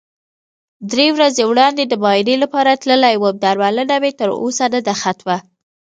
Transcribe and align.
درې 0.91 1.07
ورځې 1.15 1.43
وړاندې 1.51 1.83
د 1.87 1.93
معاینې 2.03 2.35
لپاره 2.43 2.79
تللی 2.81 3.15
وم، 3.17 3.35
درملنه 3.43 3.95
مې 4.01 4.11
تر 4.19 4.29
اوسه 4.41 4.65
نده 4.73 4.93
ختمه. 5.01 5.37